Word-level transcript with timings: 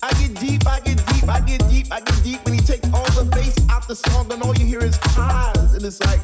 I 0.00 0.12
get 0.12 0.34
deep, 0.38 0.66
I 0.66 0.78
get 0.80 1.04
deep, 1.06 1.28
I 1.28 1.40
get 1.40 1.68
deep, 1.68 1.86
I 1.90 2.00
get 2.00 2.22
deep 2.22 2.44
when 2.44 2.54
he 2.54 2.60
takes 2.60 2.88
all 2.92 3.04
the 3.12 3.28
bass 3.32 3.56
out 3.68 3.88
the 3.88 3.96
song, 3.96 4.32
and 4.32 4.40
all 4.42 4.54
you 4.54 4.64
hear 4.64 4.84
is 4.84 4.96
highs, 5.02 5.74
and 5.74 5.84
it's 5.84 6.00
like, 6.00 6.20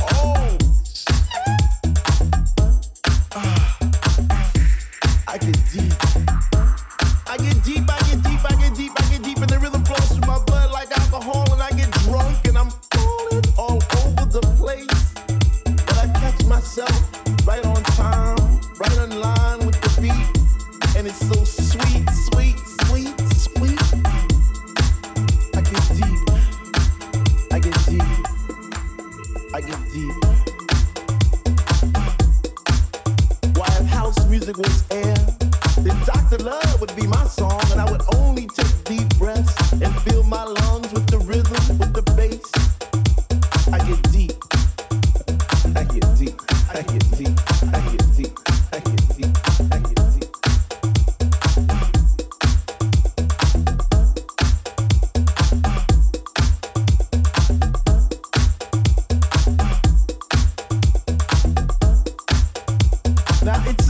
oh. 0.00 0.35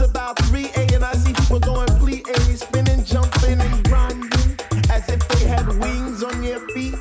About 0.09 0.37
3A 0.37 0.95
and 0.95 1.03
I 1.03 1.13
see 1.13 1.33
people 1.33 1.59
going 1.59 1.87
plie 1.99 2.27
A, 2.27 2.57
spinning, 2.57 3.03
jumping, 3.03 3.59
and 3.59 3.83
grinding 3.87 4.57
as 4.89 5.07
if 5.09 5.27
they 5.29 5.45
had 5.45 5.67
wings 5.79 6.23
on 6.23 6.41
their 6.41 6.59
feet. 6.69 6.95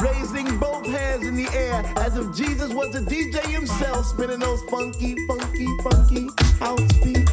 Raising 0.00 0.58
both 0.58 0.86
hands 0.86 1.26
in 1.26 1.34
the 1.36 1.48
air 1.54 1.82
as 1.98 2.16
if 2.16 2.34
Jesus 2.34 2.72
was 2.72 2.94
a 2.94 3.00
DJ 3.00 3.40
himself, 3.46 4.06
spinning 4.06 4.40
those 4.40 4.62
funky, 4.70 5.16
funky, 5.26 5.66
funky 5.82 6.28
house 6.58 6.92
beats. 7.04 7.25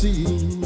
see. 0.00 0.59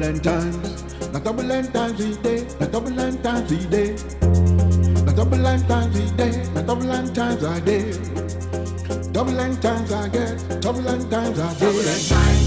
turbulent 0.00 0.24
times. 0.24 1.12
Not 1.12 1.24
turbulent 1.24 1.74
times 1.74 1.98
we 1.98 2.16
day. 2.22 2.46
Not 2.58 2.72
turbulent 2.72 3.22
times 3.22 3.50
we 3.50 3.66
day. 3.66 3.96
Not 5.04 5.16
turbulent 5.16 5.68
times 5.68 5.98
we 5.98 6.16
day. 6.16 6.44
Not 6.54 6.66
turbulent 6.66 7.14
times 7.14 7.44
I 7.44 7.60
day. 7.60 7.92
Turbulent 9.12 9.62
times 9.62 9.92
I 9.92 10.08
get. 10.08 10.62
Turbulent 10.62 11.10
times 11.10 11.38
I 11.38 11.54
day. 11.54 11.60
Turbulent 11.60 12.08
times. 12.08 12.39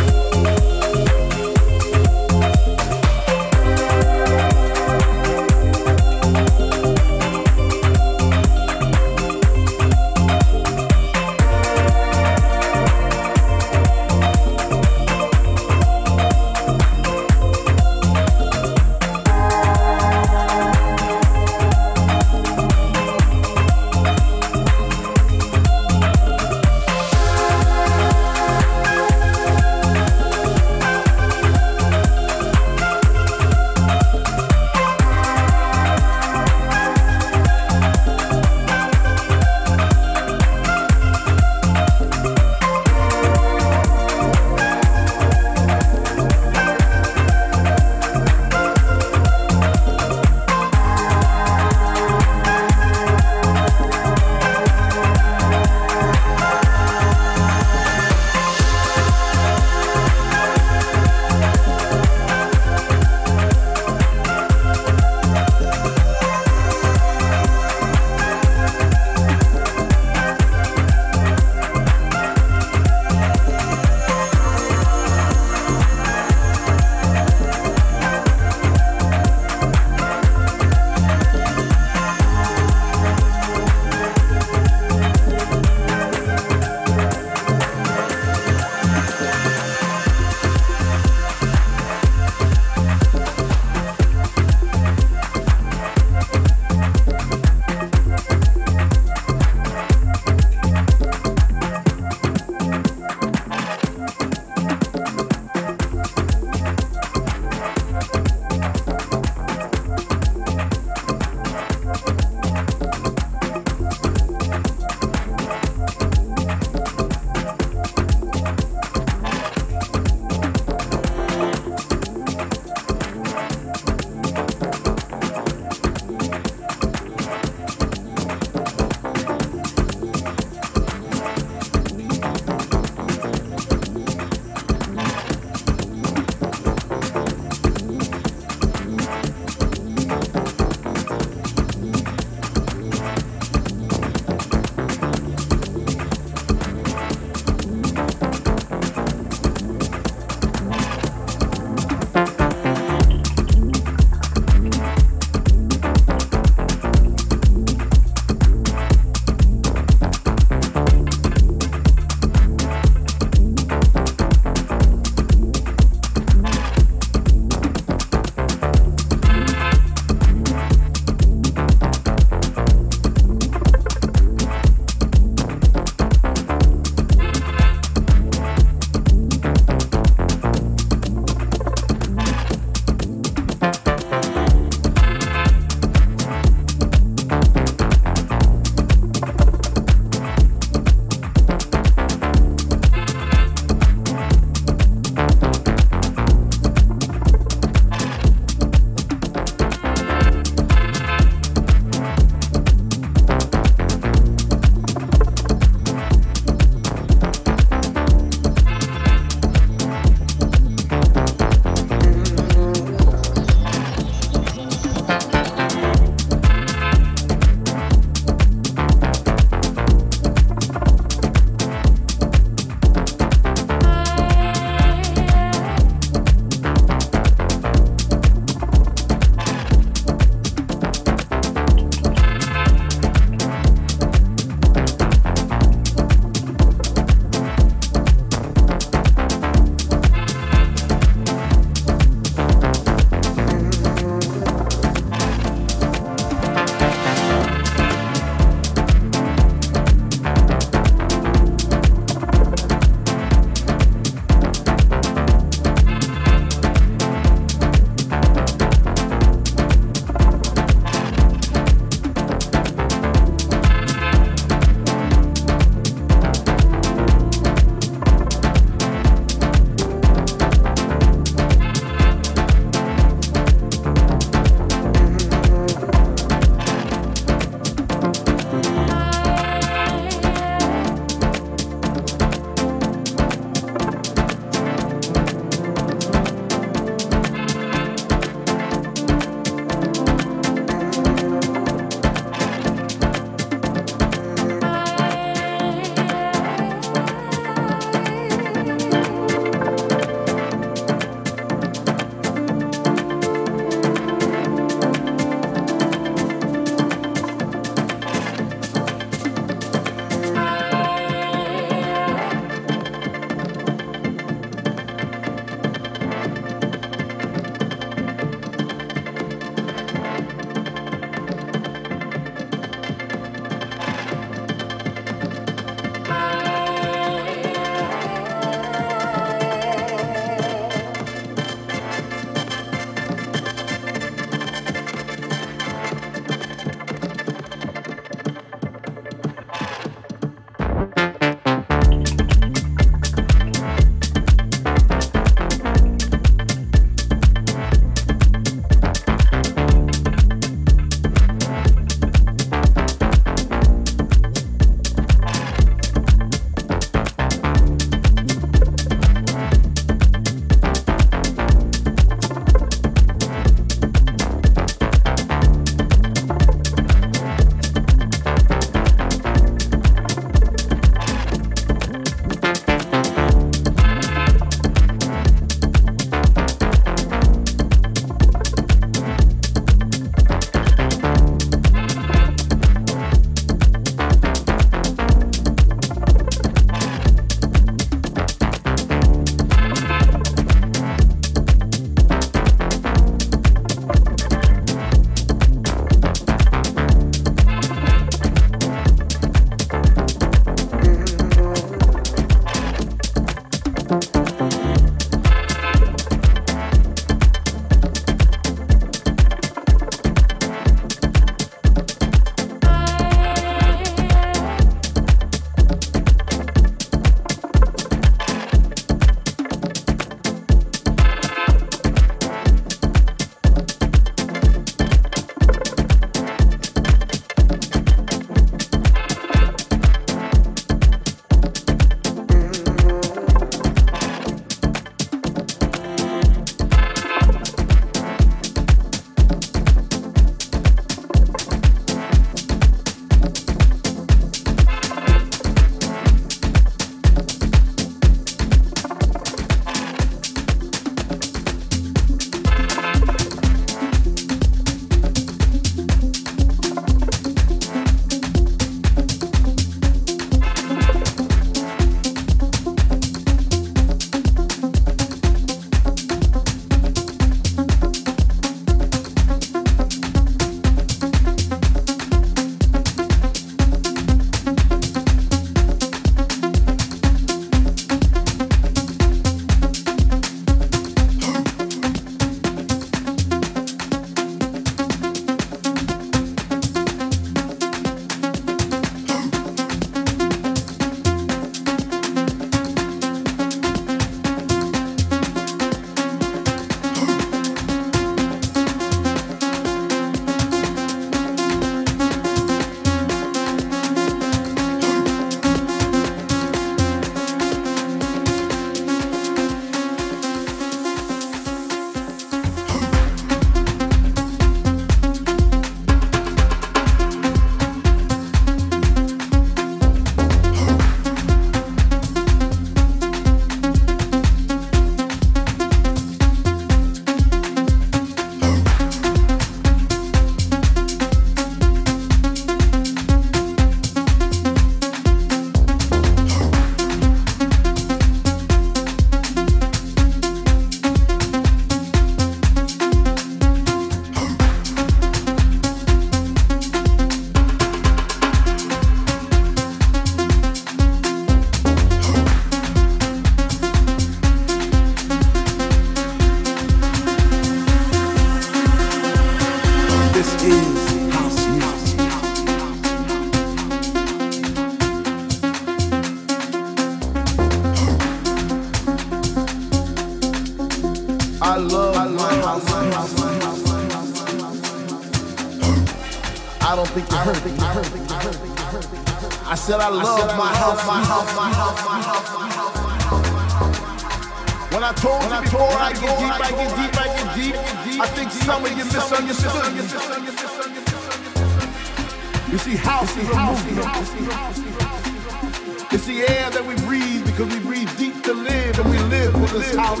It's 595.94 596.06
the 596.06 596.24
air 596.24 596.48
that 596.48 596.64
we 596.64 596.74
breathe 596.88 597.26
because 597.26 597.52
we 597.52 597.60
breathe 597.60 597.90
deep 597.98 598.22
to 598.24 598.32
live 598.32 598.78
and 598.80 598.88
we 598.88 598.98
live 599.12 599.32
for 599.32 599.58
this 599.58 599.74
house. 599.76 600.00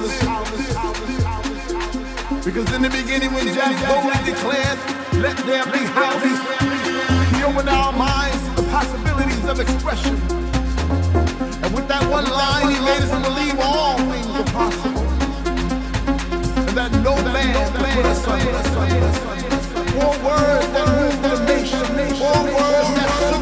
Because 2.42 2.72
in 2.72 2.80
the 2.80 2.88
beginning 2.88 3.28
when 3.34 3.44
Jack 3.52 3.76
boldly 3.84 4.16
declared, 4.24 4.78
let 5.20 5.36
there 5.44 5.68
be 5.68 5.84
house, 5.92 6.24
he 7.36 7.44
opened 7.44 7.68
our 7.68 7.92
minds 7.92 8.40
to 8.48 8.62
the 8.62 8.68
possibilities 8.72 9.44
of 9.44 9.60
expression. 9.60 10.16
And 11.60 11.74
with 11.76 11.86
that 11.88 12.08
one 12.08 12.24
line, 12.24 12.72
he 12.72 12.80
made 12.80 13.04
us 13.04 13.12
believe 13.12 13.60
all 13.60 13.98
things 14.08 14.32
are 14.32 14.48
possible. 14.48 15.04
And 16.56 16.72
that 16.72 16.90
no 17.04 17.14
man 17.36 17.52
can 17.52 17.84
put 17.92 18.06
us 18.08 18.26
under. 18.26 18.48
Four 19.92 20.16
words 20.24 20.66
that 20.72 20.88
moved 20.88 21.20
the 21.20 21.36
nation. 21.44 21.84
Four 22.16 22.48
words 22.48 22.88
that 22.96 23.41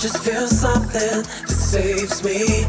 just 0.00 0.18
feel 0.18 0.46
something 0.46 1.22
that 1.22 1.48
saves 1.48 2.22
me. 2.22 2.64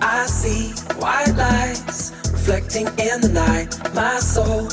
I 0.00 0.24
see 0.24 0.70
white 0.98 1.34
lights 1.36 2.12
reflecting 2.32 2.86
in 2.98 3.20
the 3.20 3.28
night. 3.28 3.76
My 3.94 4.18
soul 4.18 4.66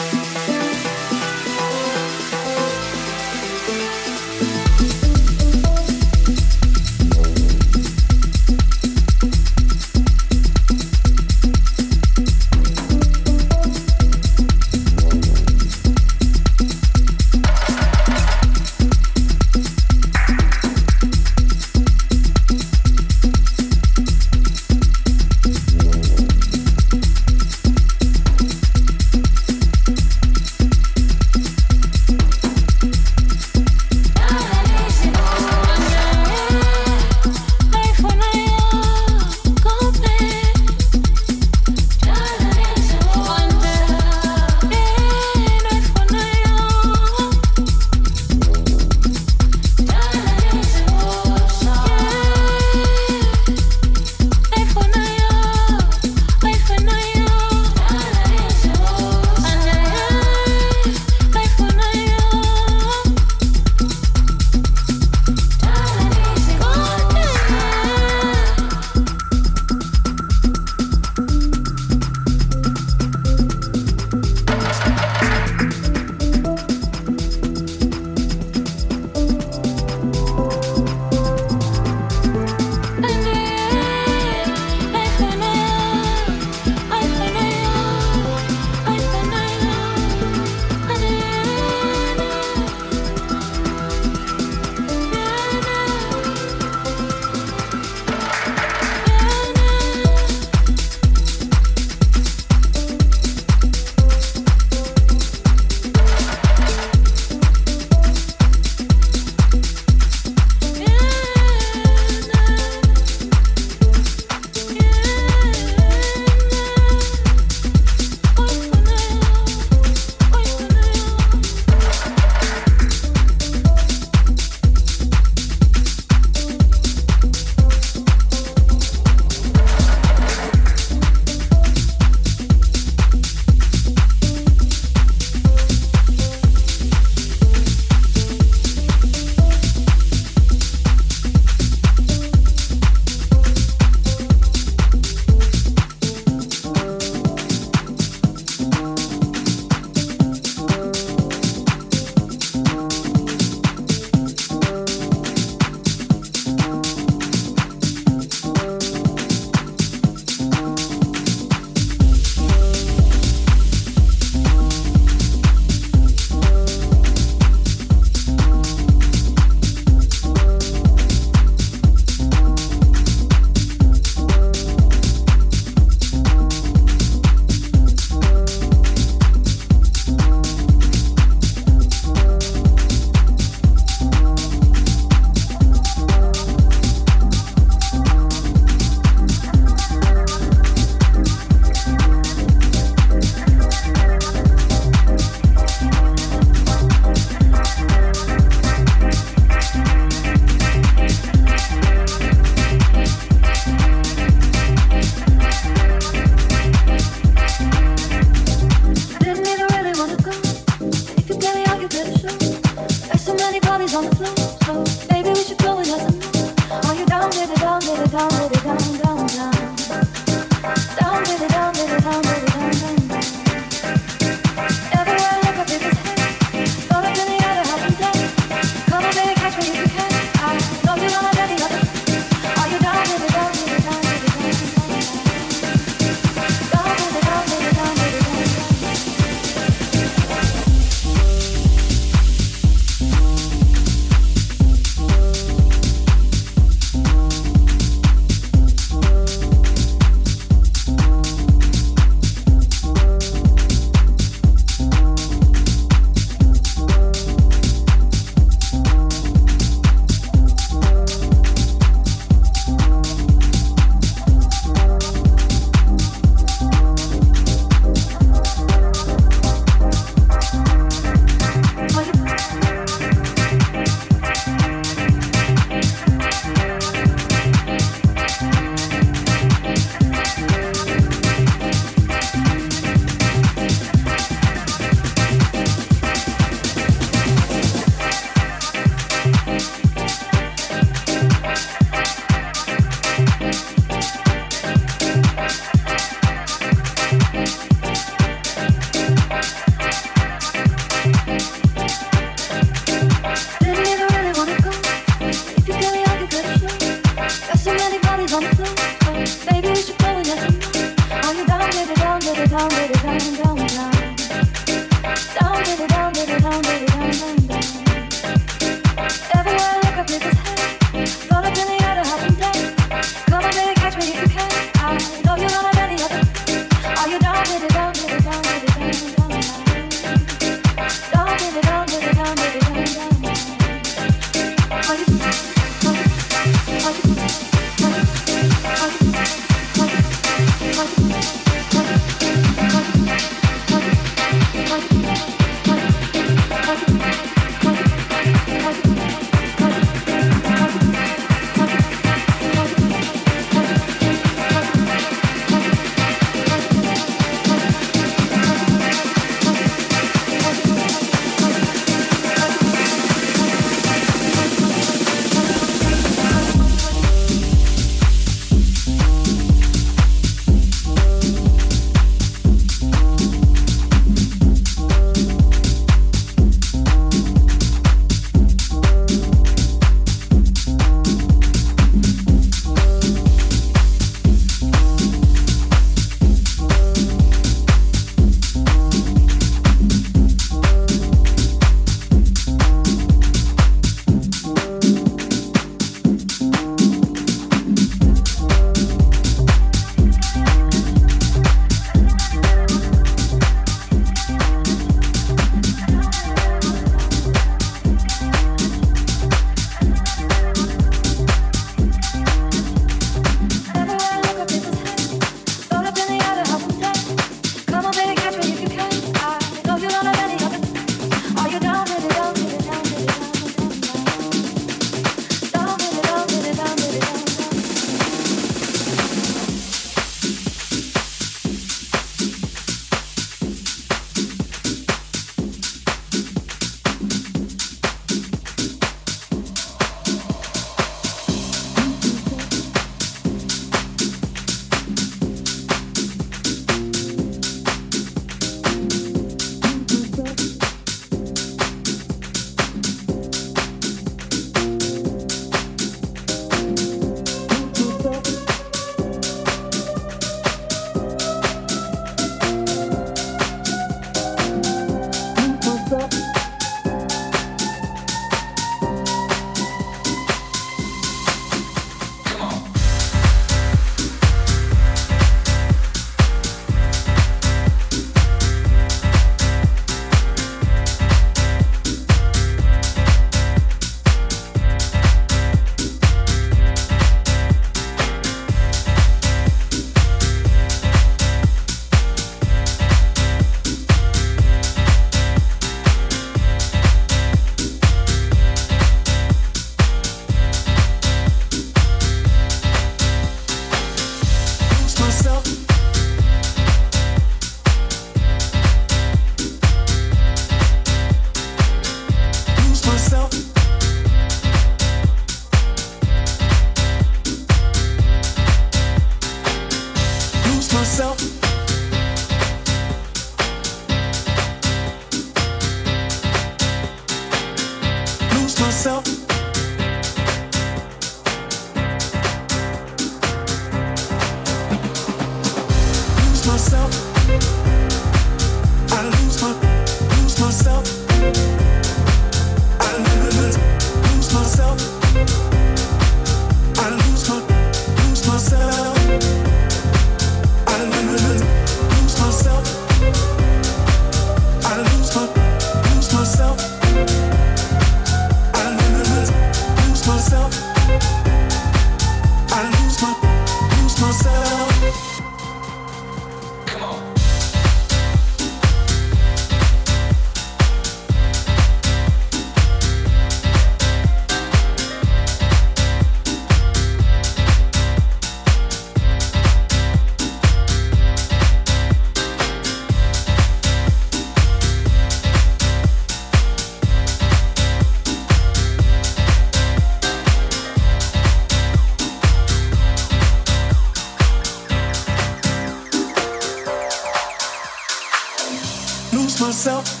myself. 599.64 600.00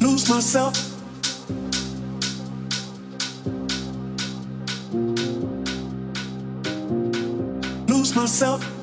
Lose 0.00 0.28
myself. 0.28 0.74
Lose 7.88 8.16
myself. 8.16 8.75